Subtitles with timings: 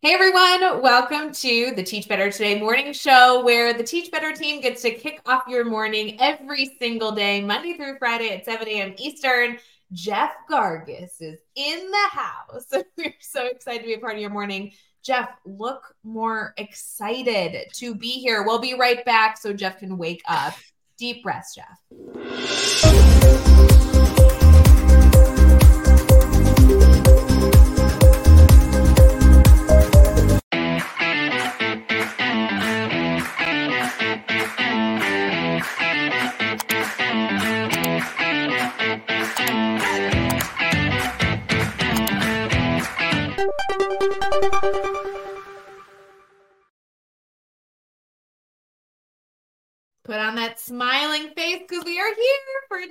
[0.00, 4.60] Hey everyone, welcome to the Teach Better Today morning show where the Teach Better team
[4.60, 8.94] gets to kick off your morning every single day, Monday through Friday at 7 a.m.
[8.96, 9.58] Eastern.
[9.92, 12.66] Jeff Gargas is in the house.
[12.96, 14.70] We're so excited to be a part of your morning.
[15.02, 18.44] Jeff, look more excited to be here.
[18.44, 20.54] We'll be right back so Jeff can wake up.
[20.96, 21.76] Deep breaths, Jeff.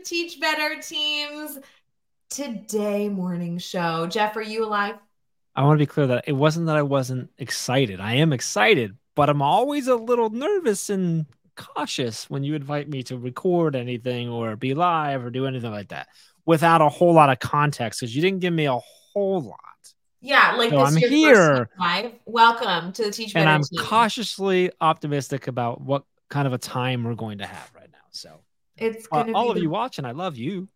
[0.08, 1.60] Teach Better Teams
[2.30, 4.08] today morning show.
[4.08, 4.96] Jeff, are you alive?
[5.54, 8.00] I want to be clear that it wasn't that I wasn't excited.
[8.00, 11.26] I am excited, but I'm always a little nervous and
[11.58, 15.90] cautious when you invite me to record anything or be live or do anything like
[15.90, 16.08] that
[16.46, 19.60] without a whole lot of context because you didn't give me a whole lot.
[20.22, 21.36] Yeah, like So this I'm here.
[21.36, 22.14] first live.
[22.26, 23.84] Welcome to the Teach Better And I'm team.
[23.84, 27.98] cautiously optimistic about what kind of a time we're going to have right now.
[28.12, 28.40] So,
[28.78, 30.68] It's uh, all of the- you watching, I love you.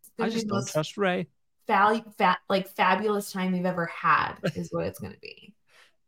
[0.00, 1.26] it's gonna I be just the don't most trust Rae.
[1.66, 5.54] value, fat, like fabulous time you've ever had is what it's gonna be.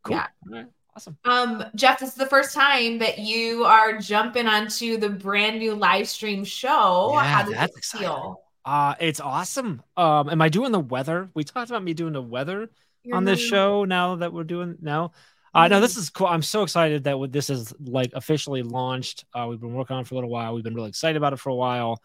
[0.03, 0.15] Cool.
[0.17, 0.27] Yeah.
[0.47, 0.65] Right.
[0.95, 1.17] Awesome.
[1.25, 5.73] Um, Jeff, this is the first time that you are jumping onto the brand new
[5.73, 7.11] live stream show.
[7.13, 8.07] Yeah, How does that's it exciting.
[8.07, 8.41] feel?
[8.63, 9.81] Uh, it's awesome.
[9.97, 11.29] Um, am I doing the weather?
[11.33, 12.69] We talked about me doing the weather
[13.03, 15.13] You're on this show now that we're doing now.
[15.53, 16.27] Uh, no, this is cool.
[16.27, 19.25] I'm so excited that this is like officially launched.
[19.33, 20.53] Uh, we've been working on it for a little while.
[20.53, 22.01] We've been really excited about it for a while.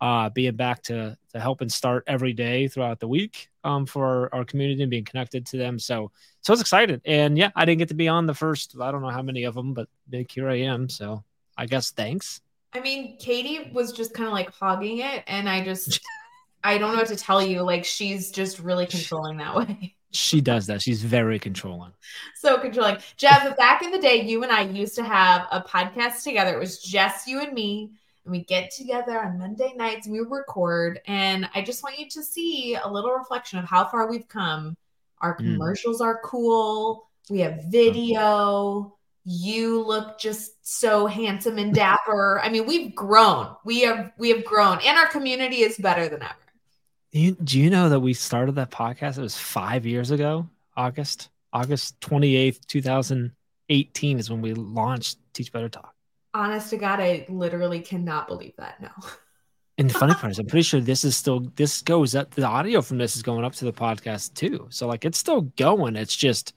[0.00, 4.06] Uh, being back to to help and start every day throughout the week um, for
[4.32, 5.78] our, our community and being connected to them.
[5.78, 7.02] So so I was excited.
[7.04, 8.74] And yeah, I didn't get to be on the first.
[8.80, 10.88] I don't know how many of them, but big here I am.
[10.88, 11.22] So
[11.56, 12.40] I guess thanks.
[12.72, 16.00] I mean, Katie was just kind of like hogging it, and I just,
[16.64, 17.62] I don't know what to tell you.
[17.62, 19.96] Like, she's just really controlling that way.
[20.12, 20.82] She does that.
[20.82, 21.92] She's very controlling.
[22.36, 22.98] so controlling.
[23.16, 26.54] Jeff, back in the day, you and I used to have a podcast together.
[26.54, 27.92] It was just you and me.
[28.24, 31.00] And we get together on Monday nights and we record.
[31.06, 34.76] And I just want you to see a little reflection of how far we've come.
[35.20, 35.52] Our Mm.
[35.54, 37.08] commercials are cool.
[37.30, 38.96] We have video.
[39.24, 42.40] You look just so handsome and dapper.
[42.42, 43.54] I mean, we've grown.
[43.64, 46.34] We have we have grown, and our community is better than ever.
[47.12, 49.18] You, do you know that we started that podcast?
[49.18, 55.68] It was five years ago, August, August 28th, 2018 is when we launched Teach Better
[55.68, 55.94] Talk.
[56.34, 58.80] Honest to God, I literally cannot believe that.
[58.80, 58.90] No.
[59.78, 62.44] And the funny part is, I'm pretty sure this is still, this goes up, the
[62.44, 64.66] audio from this is going up to the podcast too.
[64.68, 65.96] So, like, it's still going.
[65.96, 66.52] It's just,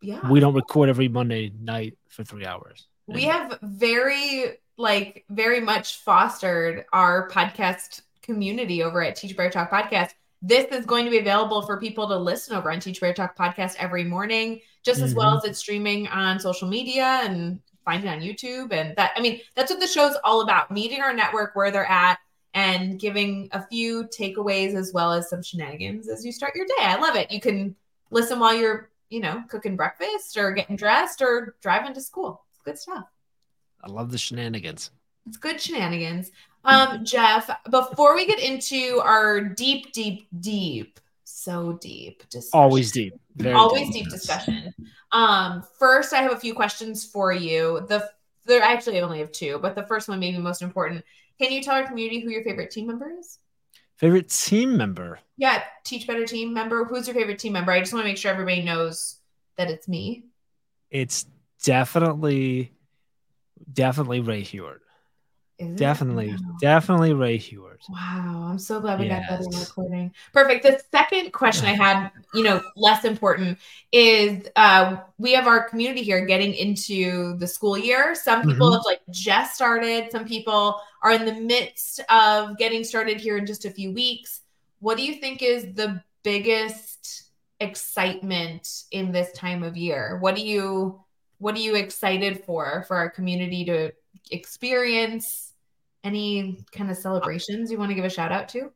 [0.00, 0.20] Yeah.
[0.30, 2.86] we don't record every Monday night for three hours.
[3.08, 4.44] we have very
[4.76, 10.10] like very much fostered our podcast community over at Teach Better Talk Podcast.
[10.42, 13.36] This is going to be available for people to listen over on Teach Better Talk
[13.36, 15.38] Podcast every morning, just as well mm-hmm.
[15.38, 18.72] as it's streaming on social media and find it on YouTube.
[18.72, 21.84] And that I mean, that's what the show's all about: meeting our network where they're
[21.84, 22.18] at
[22.54, 26.84] and giving a few takeaways as well as some shenanigans as you start your day.
[26.84, 27.30] I love it.
[27.30, 27.76] You can
[28.10, 32.44] listen while you're, you know, cooking breakfast or getting dressed or driving to school.
[32.50, 33.04] It's good stuff.
[33.82, 34.90] I love the shenanigans.
[35.26, 36.32] It's good shenanigans.
[36.64, 43.14] Um, Jeff, before we get into our deep, deep, deep, so deep discussion, Always deep.
[43.36, 44.74] Very always deep discussion.
[45.12, 47.84] Um, first, I have a few questions for you.
[47.88, 48.08] The
[48.46, 51.04] there actually I only have two, but the first one may be most important.
[51.40, 53.38] Can you tell our community who your favorite team member is?
[53.96, 55.20] Favorite team member?
[55.36, 56.84] Yeah, Teach Better team member.
[56.84, 57.72] Who's your favorite team member?
[57.72, 59.16] I just want to make sure everybody knows
[59.56, 60.24] that it's me.
[60.90, 61.26] It's
[61.62, 62.72] definitely,
[63.72, 64.80] definitely Rae Hughart.
[65.60, 65.76] Is?
[65.76, 66.36] Definitely, Wow.
[66.60, 67.80] definitely Rae Hughart.
[67.90, 70.14] Wow, I'm so glad we got that in recording.
[70.32, 70.62] Perfect.
[70.62, 73.58] The second question I had, you know, less important
[73.92, 78.14] is uh, we have our community here getting into the school year.
[78.14, 78.72] Some people Mhm.
[78.74, 83.44] have like just started, some people are in the midst of getting started here in
[83.46, 84.40] just a few weeks.
[84.78, 87.24] What do you think is the biggest
[87.60, 90.18] excitement in this time of year?
[90.20, 91.00] What do you
[91.38, 93.92] what are you excited for for our community to
[94.30, 95.49] experience?
[96.02, 98.72] Any kind of celebrations you want to give a shout out to?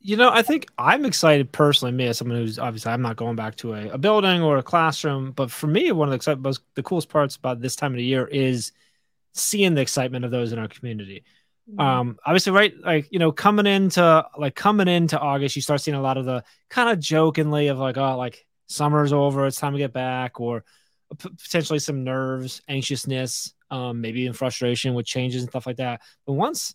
[0.00, 3.36] You know, I think I'm excited personally, me as someone who's obviously I'm not going
[3.36, 6.60] back to a, a building or a classroom, but for me, one of the most
[6.74, 8.72] the coolest parts about this time of the year is
[9.34, 11.24] seeing the excitement of those in our community.
[11.68, 11.80] Mm-hmm.
[11.80, 15.96] Um, obviously, right, like you know, coming into like coming into August, you start seeing
[15.96, 19.72] a lot of the kind of jokingly of like, oh, like summer's over, it's time
[19.72, 20.64] to get back, or
[21.18, 26.00] potentially some nerves, anxiousness, um, maybe in frustration with changes and stuff like that.
[26.26, 26.74] But once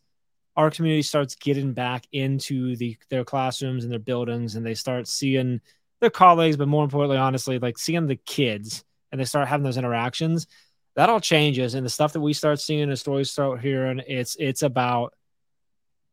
[0.56, 5.08] our community starts getting back into the their classrooms and their buildings, and they start
[5.08, 5.62] seeing
[6.02, 9.78] their colleagues, but more importantly, honestly, like seeing the kids, and they start having those
[9.78, 10.48] interactions,
[10.96, 11.74] that all changes.
[11.74, 15.14] And the stuff that we start seeing, the stories start hearing, it's it's about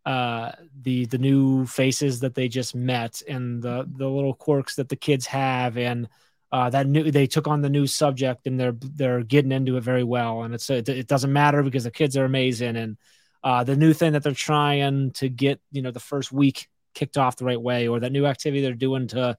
[0.07, 0.53] uh,
[0.83, 4.97] the the new faces that they just met and the the little quirks that the
[4.97, 6.09] kids have and
[6.51, 9.83] uh, that new they took on the new subject and they're they're getting into it
[9.83, 10.43] very well.
[10.43, 12.77] And it's it, it doesn't matter because the kids are amazing.
[12.77, 12.97] And
[13.45, 17.19] uh, the new thing that they're trying to get you know the first week kicked
[17.19, 19.37] off the right way or that new activity they're doing to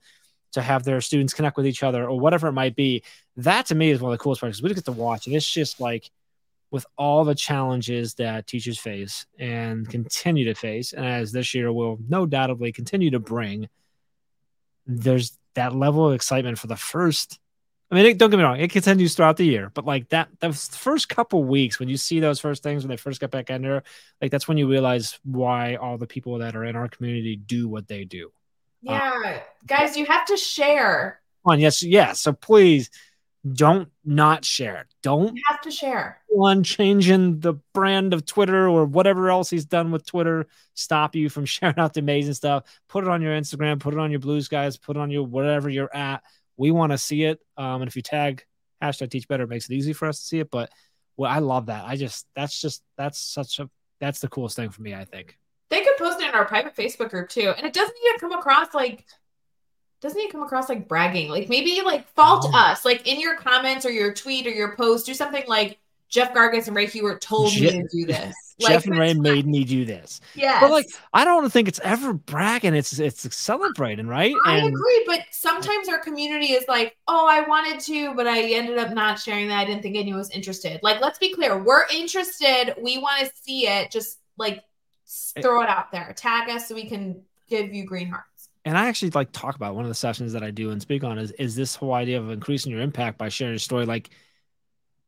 [0.51, 3.03] to have their students connect with each other or whatever it might be
[3.37, 5.35] that to me is one of the coolest parts because we get to watch and
[5.35, 6.09] it's just like
[6.71, 11.71] with all the challenges that teachers face and continue to face, and as this year
[11.71, 13.67] will no doubtably continue to bring,
[14.85, 17.39] there's that level of excitement for the first.
[17.91, 20.29] I mean, it, don't get me wrong; it continues throughout the year, but like that,
[20.39, 23.49] the first couple weeks when you see those first things when they first get back
[23.49, 23.83] in there,
[24.21, 27.67] like that's when you realize why all the people that are in our community do
[27.67, 28.31] what they do.
[28.81, 31.19] Yeah, uh, guys, you have to share.
[31.45, 32.19] On yes, yes.
[32.21, 32.89] So please
[33.53, 34.87] don't not share.
[35.01, 36.21] Don't you have to share.
[36.27, 41.29] One changing the brand of Twitter or whatever else he's done with Twitter stop you
[41.29, 42.63] from sharing out the amazing stuff.
[42.87, 44.81] Put it on your Instagram, put it on your Bluesky.
[44.81, 46.23] put it on your whatever you're at.
[46.57, 47.39] We want to see it.
[47.57, 48.43] Um, and if you tag
[48.83, 50.51] hashtag Teach Better, it makes it easy for us to see it.
[50.51, 50.69] But
[51.15, 51.85] well, I love that.
[51.85, 53.69] I just that's just that's such a
[54.01, 54.93] that's the coolest thing for me.
[54.93, 55.37] I think
[55.69, 58.31] they could post it in our private Facebook group too, and it doesn't even come
[58.33, 59.05] across like
[60.01, 61.29] doesn't it come across like bragging?
[61.29, 62.57] Like maybe like fault oh.
[62.57, 66.33] us, like in your comments or your tweet or your post, do something like Jeff
[66.33, 68.35] Gargas and Rae Hughart told Je- me to do this.
[68.61, 70.19] Like, Jeff and Rae made me do this.
[70.35, 72.73] Yeah, but like I don't think it's ever bragging.
[72.73, 74.35] It's it's celebrating, right?
[74.45, 78.41] I and- agree, but sometimes our community is like, oh, I wanted to, but I
[78.41, 79.59] ended up not sharing that.
[79.59, 80.81] I didn't think anyone was interested.
[80.83, 82.73] Like, let's be clear, we're interested.
[82.81, 83.91] We want to see it.
[83.91, 84.61] Just like
[85.41, 86.11] throw it out there.
[86.17, 88.25] Tag us so we can give you green heart
[88.65, 91.03] and I actually like talk about one of the sessions that I do and speak
[91.03, 93.85] on is is this whole idea of increasing your impact by sharing your story.
[93.85, 94.09] Like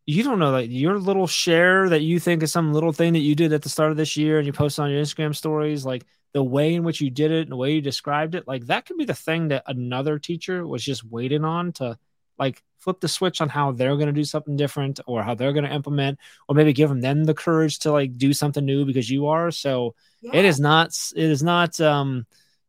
[0.06, 3.14] you don't know that like, your little share that you think is some little thing
[3.14, 5.36] that you did at the start of this year and you post on your Instagram
[5.36, 8.48] stories, like the way in which you did it and the way you described it,
[8.48, 11.98] like that could be the thing that another teacher was just waiting on to
[12.40, 15.54] like flip the switch on how they're going to do something different or how they're
[15.54, 16.18] going to implement
[16.48, 19.52] or maybe give them then the courage to like do something new because you are.
[19.52, 20.32] So yeah.
[20.34, 22.26] it is not it is not um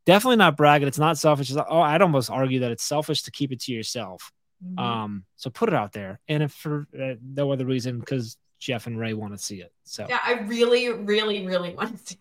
[0.06, 0.88] definitely not bragging.
[0.88, 1.50] It's not selfish.
[1.50, 4.32] It's, oh, I'd almost argue that it's selfish to keep it to yourself.
[4.64, 4.78] Mm-hmm.
[4.78, 8.86] Um, so put it out there, and if for uh, no other reason, because Jeff
[8.86, 9.72] and Rae want to see it.
[9.82, 12.18] So yeah, I really, really, really want to see.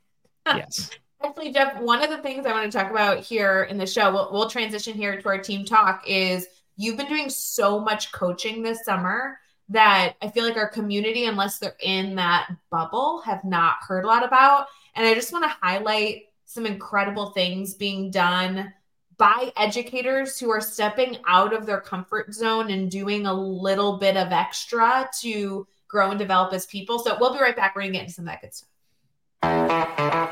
[0.48, 0.58] It.
[0.58, 0.90] yes.
[1.24, 4.12] Actually, Jeff, one of the things I want to talk about here in the show,
[4.12, 6.48] we'll, we'll transition here to our team talk, is
[6.78, 9.38] you've been doing so much coaching this summer
[9.70, 14.08] that I feel like our community, unless they're in that bubble, have not heard a
[14.08, 14.66] lot about.
[14.96, 18.74] And I just want to highlight some incredible things being done
[19.16, 24.18] by educators who are stepping out of their comfort zone and doing a little bit
[24.18, 27.00] of extra to grow and develop as people.
[27.00, 27.74] So we'll be right back.
[27.74, 30.31] We're going to get into some of that good stuff.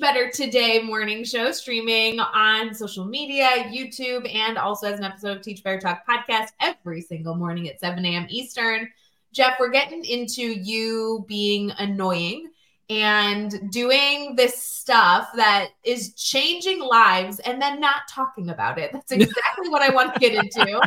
[0.00, 5.42] Better Today morning show streaming on social media, YouTube, and also as an episode of
[5.42, 8.28] Teach Better Talk podcast every single morning at 7 a.m.
[8.30, 8.88] Eastern.
[9.32, 12.48] Jeff, we're getting into you being annoying
[12.90, 18.92] and doing this stuff that is changing lives and then not talking about it.
[18.92, 20.80] That's exactly what I want to get into.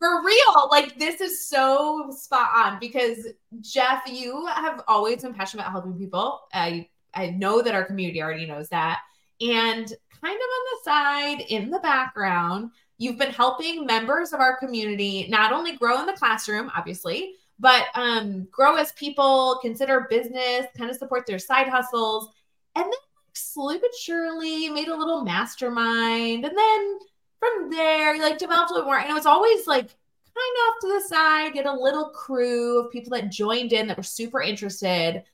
[0.00, 3.24] For real, like this is so spot on because
[3.60, 6.40] Jeff, you have always been passionate about helping people.
[6.52, 9.00] I I know that our community already knows that.
[9.40, 9.86] And
[10.20, 15.26] kind of on the side, in the background, you've been helping members of our community
[15.28, 20.90] not only grow in the classroom, obviously, but um, grow as people, consider business, kind
[20.90, 22.28] of support their side hustles.
[22.74, 22.92] And then
[23.34, 26.44] slowly but surely made a little mastermind.
[26.44, 26.98] And then
[27.38, 28.98] from there, you like developed a little more.
[28.98, 32.80] And it was always like kind of off to the side, get a little crew
[32.80, 35.24] of people that joined in that were super interested.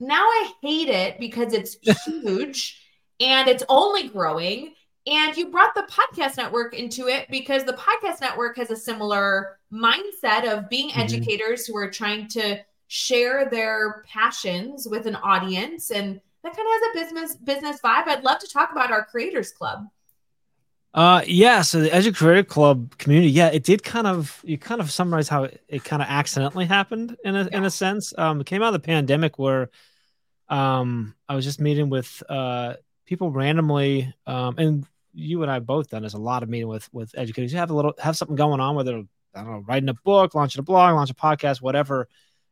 [0.00, 2.82] Now I hate it because it's huge
[3.20, 4.74] and it's only growing.
[5.06, 9.58] And you brought the podcast network into it because the podcast network has a similar
[9.72, 11.00] mindset of being mm-hmm.
[11.00, 16.72] educators who are trying to share their passions with an audience and that kind of
[16.72, 18.08] has a business business vibe.
[18.08, 19.86] I'd love to talk about our creators club.
[20.92, 24.80] Uh yeah, so the Edu Creator Club community, yeah, it did kind of you kind
[24.80, 27.58] of summarize how it, it kind of accidentally happened in a yeah.
[27.58, 28.12] in a sense.
[28.18, 29.70] Um it came out of the pandemic where
[30.50, 32.74] um I was just meeting with uh
[33.06, 36.88] people randomly um and you and I both done is a lot of meeting with
[36.92, 37.52] with educators.
[37.52, 39.02] You have a little have something going on, whether
[39.34, 42.08] I don't know, writing a book, launching a blog, launch a podcast, whatever,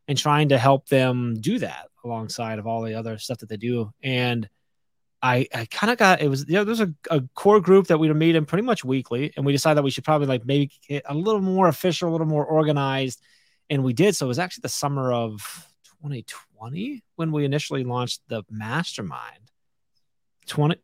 [0.07, 3.57] and trying to help them do that alongside of all the other stuff that they
[3.57, 3.91] do.
[4.01, 4.49] And
[5.21, 7.97] I I kind of got it was you know there's a, a core group that
[7.97, 10.45] we would meet in pretty much weekly, and we decided that we should probably like
[10.45, 13.21] maybe get a little more official, a little more organized,
[13.69, 14.15] and we did.
[14.15, 15.68] So it was actually the summer of
[16.01, 19.51] 2020 when we initially launched the mastermind.
[20.47, 20.75] 20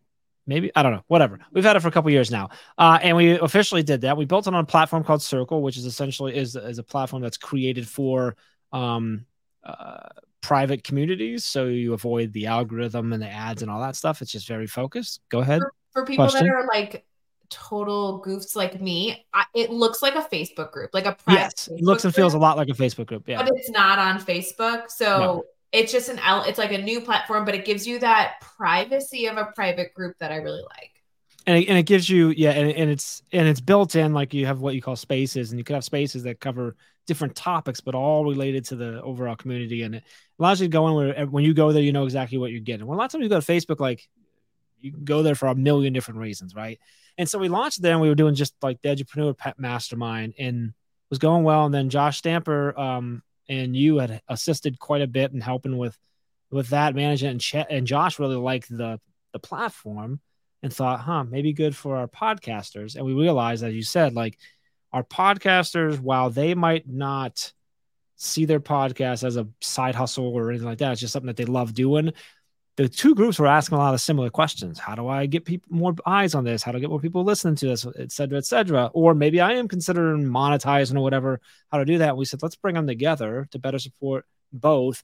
[0.47, 1.39] maybe I don't know, whatever.
[1.51, 4.17] We've had it for a couple years now, uh, and we officially did that.
[4.17, 7.21] We built it on a platform called Circle, which is essentially is is a platform
[7.21, 8.35] that's created for
[8.71, 9.25] um,
[9.63, 10.09] uh,
[10.41, 14.21] private communities, so you avoid the algorithm and the ads and all that stuff.
[14.21, 15.21] It's just very focused.
[15.29, 15.61] Go ahead.
[15.61, 16.47] For, for people Question?
[16.47, 17.05] that are like
[17.49, 21.39] total goofs like me, I, it looks like a Facebook group, like a private.
[21.39, 23.27] Yes, it looks and feels a lot like a Facebook group.
[23.27, 25.19] Yeah, but it's not on Facebook, so.
[25.19, 25.43] No
[25.75, 29.37] it's just an it's like a new platform but it gives you that privacy of
[29.37, 31.03] a private group that i really like
[31.47, 34.33] and it, and it gives you yeah and, and it's and it's built in like
[34.33, 36.75] you have what you call spaces and you could have spaces that cover
[37.05, 40.03] different topics but all related to the overall community and it
[40.39, 42.61] allows you to go in where when you go there you know exactly what you're
[42.61, 44.07] getting well a lot of times you go to facebook like
[44.79, 46.79] you go there for a million different reasons right
[47.17, 50.33] and so we launched there and we were doing just like the edupreneur Pet mastermind
[50.37, 50.73] and
[51.09, 51.65] was going well.
[51.65, 55.97] And then josh stamper um and you had assisted quite a bit in helping with
[56.51, 57.31] with that management.
[57.31, 58.99] And Ch- and Josh really liked the
[59.33, 60.21] the platform
[60.63, 62.95] and thought, huh, maybe good for our podcasters.
[62.95, 64.37] And we realized, as you said, like
[64.93, 67.51] our podcasters, while they might not
[68.15, 71.35] see their podcast as a side hustle or anything like that, it's just something that
[71.35, 72.13] they love doing
[72.77, 74.79] the two groups were asking a lot of similar questions.
[74.79, 76.61] How do I get people more eyes on this?
[76.61, 78.91] How to get more people listening to this, et cetera, et cetera?
[78.93, 81.39] Or maybe I am considering monetizing or whatever,
[81.71, 82.17] how to do that.
[82.17, 85.03] We said, let's bring them together to better support both.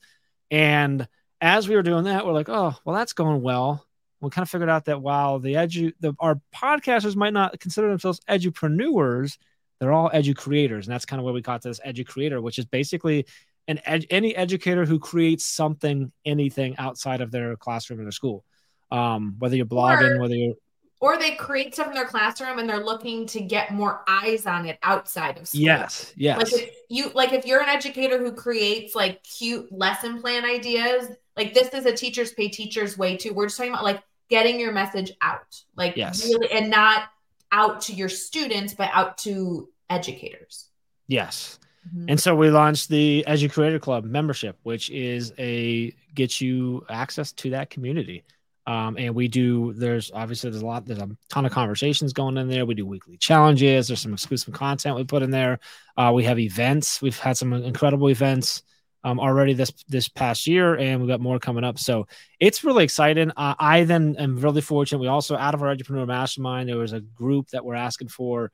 [0.49, 1.07] And
[1.39, 3.85] as we were doing that, we're like, oh, well, that's going well.
[4.19, 7.87] We kind of figured out that while the edu, the, our podcasters might not consider
[7.87, 9.37] themselves edupreneurs,
[9.79, 10.85] they're all edu creators.
[10.85, 13.25] And that's kind of where we got to this edu creator, which is basically
[13.67, 18.43] an ed- any educator who creates something, anything outside of their classroom or their school,
[18.91, 20.55] um, whether you're blogging, or, whether you're
[21.01, 24.67] or they create stuff in their classroom and they're looking to get more eyes on
[24.67, 25.61] it outside of school.
[25.61, 26.37] Yes, yes.
[26.37, 31.09] Like if you like if you're an educator who creates like cute lesson plan ideas,
[31.35, 33.33] like this is a teachers pay teachers way too.
[33.33, 36.23] We're just talking about like getting your message out, like yes.
[36.23, 37.05] really, and not
[37.51, 40.67] out to your students, but out to educators.
[41.07, 41.59] Yes.
[41.87, 42.05] Mm-hmm.
[42.09, 47.31] And so we launched the Edu Creator Club membership, which is a gets you access
[47.33, 48.23] to that community.
[48.67, 52.37] Um, and we do there's obviously there's a lot there's a ton of conversations going
[52.37, 52.65] in there.
[52.65, 53.87] We do weekly challenges.
[53.87, 55.59] There's some exclusive content we put in there.
[55.97, 57.01] Uh, we have events.
[57.01, 58.61] We've had some incredible events
[59.03, 61.79] um, already this this past year and we've got more coming up.
[61.79, 62.07] So
[62.39, 63.31] it's really exciting.
[63.31, 64.99] Uh, i then am really fortunate.
[64.99, 68.51] We also out of our entrepreneur mastermind there was a group that we're asking for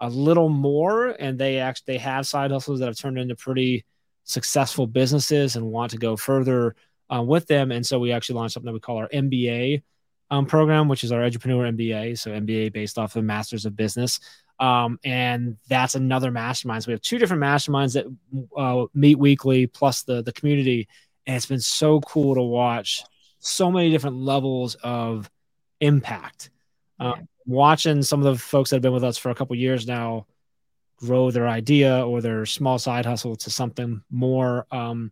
[0.00, 3.84] a little more and they actually they have side hustles that have turned into pretty
[4.24, 6.76] successful businesses and want to go further
[7.12, 7.72] uh, with them.
[7.72, 9.82] And so we actually launched something that we call our mba
[10.30, 14.20] um, program which is our entrepreneur mba so mba based off of masters of business.
[14.60, 16.82] Um, and that's another mastermind.
[16.82, 18.06] So we have two different masterminds that
[18.56, 20.88] uh, meet weekly plus the the community.
[21.26, 23.02] And it's been so cool to watch
[23.38, 25.30] so many different levels of
[25.80, 26.50] impact.
[26.98, 29.86] Um, watching some of the folks that have been with us for a couple years
[29.86, 30.26] now
[30.98, 35.10] grow their idea or their small side hustle to something more um,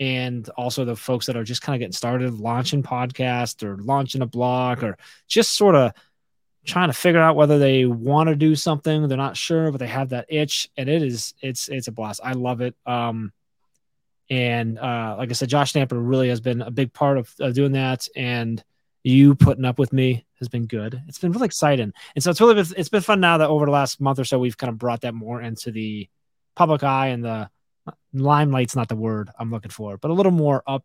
[0.00, 4.22] and also the folks that are just kind of getting started launching podcast or launching
[4.22, 5.92] a blog or just sort of
[6.64, 9.86] trying to figure out whether they want to do something they're not sure but they
[9.86, 12.20] have that itch and it is it's it's a blast.
[12.24, 13.32] I love it um
[14.28, 17.54] and uh like i said josh stamper really has been a big part of, of
[17.54, 18.62] doing that and
[19.02, 21.02] you putting up with me has been good.
[21.08, 23.66] It's been really exciting, and so it's really been, it's been fun now that over
[23.66, 26.08] the last month or so we've kind of brought that more into the
[26.54, 27.50] public eye and the
[27.86, 30.84] uh, limelight's not the word I'm looking for, but a little more up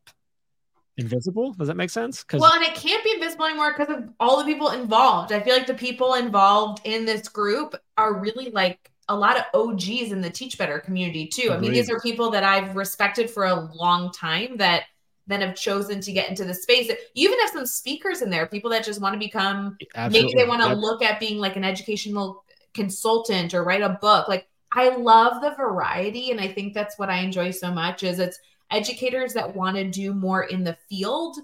[0.98, 1.54] invisible.
[1.54, 2.24] Does that make sense?
[2.24, 5.32] Because well, and it can't be invisible anymore because of all the people involved.
[5.32, 9.44] I feel like the people involved in this group are really like a lot of
[9.54, 11.44] OGs in the Teach Better community too.
[11.44, 11.56] Agreed.
[11.56, 14.84] I mean, these are people that I've respected for a long time that
[15.28, 16.90] then have chosen to get into the space.
[17.14, 20.34] You even have some speakers in there, people that just want to become Absolutely.
[20.34, 20.78] maybe they want to yep.
[20.78, 24.28] look at being like an educational consultant or write a book.
[24.28, 28.20] Like I love the variety and I think that's what I enjoy so much is
[28.20, 28.40] it's
[28.72, 31.38] educators that want to do more in the field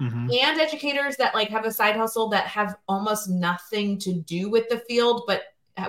[0.00, 0.28] mm-hmm.
[0.30, 4.68] and educators that like have a side hustle that have almost nothing to do with
[4.68, 5.42] the field but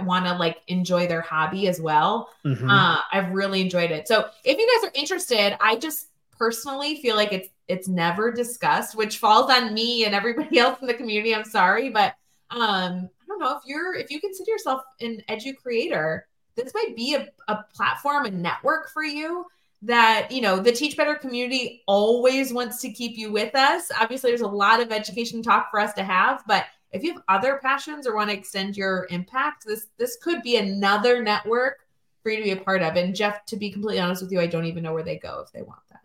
[0.03, 2.29] want to like enjoy their hobby as well.
[2.45, 2.69] Mm-hmm.
[2.69, 4.07] Uh, I've really enjoyed it.
[4.07, 8.95] So if you guys are interested, I just personally feel like it's it's never discussed,
[8.95, 11.33] which falls on me and everybody else in the community.
[11.33, 12.15] I'm sorry, but
[12.49, 16.95] um, I don't know if you're if you consider yourself an edu creator, this might
[16.95, 19.45] be a, a platform and network for you
[19.83, 24.31] that you know the teach better community always wants to keep you with us obviously
[24.31, 27.59] there's a lot of education talk for us to have but if you have other
[27.61, 31.79] passions or want to extend your impact this this could be another network
[32.21, 34.39] for you to be a part of and jeff to be completely honest with you
[34.39, 36.02] i don't even know where they go if they want that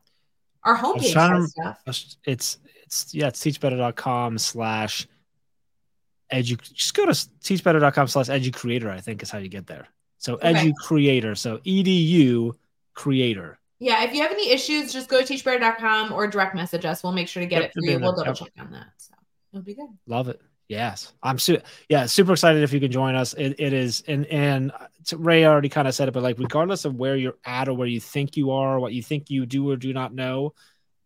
[0.65, 5.07] our homepage has stuff it's it's yeah it's teachbetter.com slash
[6.33, 9.89] edu just go to teachbetter.com slash edu creator i think is how you get there
[10.19, 10.55] so okay.
[10.55, 12.53] edu creator so edu
[12.95, 17.03] creator yeah, if you have any issues, just go to teachbetter.com or direct message us.
[17.03, 17.99] We'll make sure to get yep, it for you.
[18.01, 18.87] We'll double check on that.
[18.97, 19.15] So
[19.53, 19.89] it'll be good.
[20.07, 20.41] Love it.
[20.69, 21.63] Yes, I'm super.
[21.89, 23.35] Yeah, super excited if you can join us.
[23.35, 24.73] It, it is, and and
[25.13, 27.87] Ray already kind of said it, but like regardless of where you're at or where
[27.87, 30.55] you think you are, what you think you do or do not know,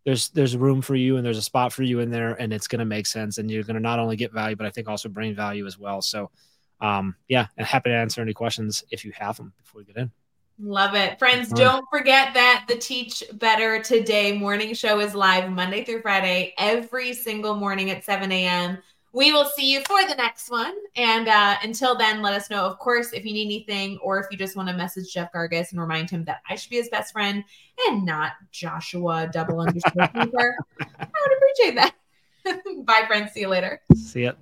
[0.05, 2.69] there's there's room for you and there's a spot for you in there, and it's
[2.69, 4.89] going to make sense, and you're going to not only get value, but I think
[4.89, 6.03] also bring value as well.
[6.03, 6.31] So,
[6.81, 9.97] um, yeah, and happy to answer any questions if you have them before we get
[9.97, 10.11] in.
[10.59, 11.19] Love it.
[11.19, 16.55] Friends, don't forget that the Teach Better Today morning show is live Monday through Friday,
[16.59, 18.79] every single morning at 7 a.m.
[19.13, 20.75] We will see you for the next one.
[20.97, 24.27] And uh, until then, let us know, of course, if you need anything or if
[24.31, 26.89] you just want to message Jeff Gargas and remind him that I should be his
[26.89, 27.45] best friend
[27.89, 29.93] and not Joshua double underscore.
[30.15, 31.95] I would appreciate that.
[32.87, 33.33] Bye, friends.
[33.33, 33.81] See you later.
[33.95, 34.33] See ya.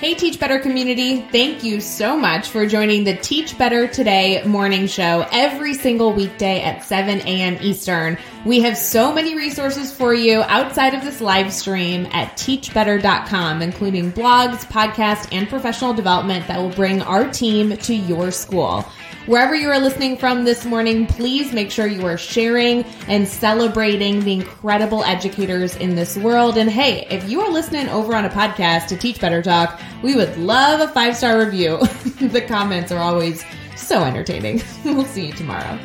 [0.00, 1.20] Hey, Teach Better community.
[1.20, 6.62] Thank you so much for joining the Teach Better Today morning show every single weekday
[6.62, 7.58] at 7 a.m.
[7.60, 8.16] Eastern.
[8.46, 14.10] We have so many resources for you outside of this live stream at teachbetter.com, including
[14.10, 18.86] blogs, podcasts, and professional development that will bring our team to your school.
[19.26, 24.20] Wherever you are listening from this morning, please make sure you are sharing and celebrating
[24.20, 26.56] the incredible educators in this world.
[26.56, 30.16] And hey, if you are listening over on a podcast to Teach Better Talk, we
[30.16, 31.78] would love a five star review.
[32.28, 33.44] the comments are always
[33.76, 34.62] so entertaining.
[34.84, 35.78] we'll see you tomorrow.